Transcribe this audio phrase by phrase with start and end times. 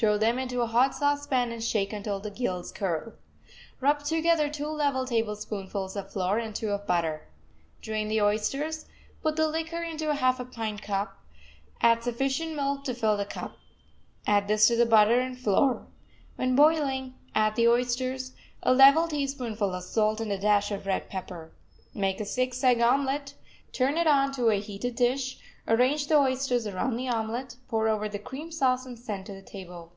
[0.00, 3.14] Throw them into a hot saucepan and shake until the gills curl.
[3.80, 7.26] Rub together two level tablespoonfuls of flour and two of butter.
[7.82, 8.86] Drain the oysters,
[9.24, 11.18] put the liquor into a half pint cup,
[11.80, 13.56] add sufficient milk to fill the cup.
[14.24, 15.88] Add this to the butter and flour.
[16.36, 21.10] When boiling, add the oysters, a level teaspoonful of salt and a dash of red
[21.10, 21.50] pepper.
[21.92, 23.34] Make a six egg omelet,
[23.72, 25.40] turn it onto a heated dish,
[25.70, 29.42] arrange the oysters around the omelet, pour over the cream sauce, and send to the
[29.42, 29.92] table.